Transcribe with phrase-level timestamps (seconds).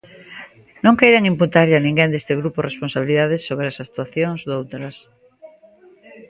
[0.85, 4.95] Non queiran imputarlle a ninguén deste grupo responsabilidades sobre as actuacións doutras.